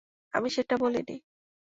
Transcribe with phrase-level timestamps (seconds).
[0.33, 1.17] আমি সেটা বলিনি।